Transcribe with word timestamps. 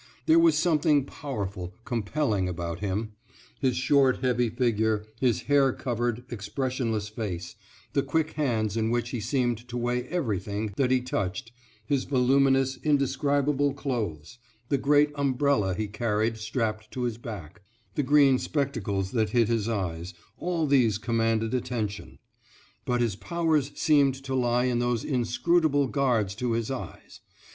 There 0.25 0.39
was 0.39 0.57
something 0.57 1.05
powerful, 1.05 1.75
compelling, 1.85 2.49
about 2.49 2.79
him; 2.79 3.11
his 3.59 3.77
short, 3.77 4.21
heavy 4.23 4.49
figure, 4.49 5.05
his 5.19 5.41
hair 5.43 5.71
covered, 5.71 6.23
expressionless 6.31 7.07
face, 7.07 7.55
the 7.93 8.01
quick 8.01 8.31
hands 8.31 8.75
in 8.75 8.89
which 8.89 9.11
he 9.11 9.19
seemed 9.19 9.59
to 9.67 9.77
weigh 9.77 10.07
everything 10.07 10.73
that 10.75 10.89
he 10.89 11.01
touched, 11.01 11.51
his 11.85 12.05
voluminous, 12.05 12.79
indescribable 12.81 13.75
clothes, 13.75 14.39
the 14.69 14.79
great 14.79 15.11
umbrella 15.13 15.75
he 15.75 15.87
carried 15.87 16.35
strapped 16.37 16.89
to 16.89 17.03
his 17.03 17.19
back, 17.19 17.61
the 17.93 18.01
green 18.01 18.39
spectacles 18.39 19.11
that 19.11 19.29
hid 19.29 19.49
his 19.49 19.69
eyes, 19.69 20.15
all 20.39 20.65
these 20.65 20.97
commanded 20.97 21.53
attention. 21.53 22.17
But 22.85 23.01
his 23.01 23.15
powers 23.15 23.71
seemed 23.75 24.15
to 24.23 24.33
lie 24.33 24.63
in 24.65 24.79
those 24.79 25.03
inscrutable 25.05 25.85
guards 25.89 26.33
to 26.37 26.53
his 26.53 26.71
eyes. 26.71 27.19